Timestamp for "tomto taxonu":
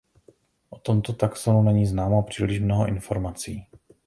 0.79-1.63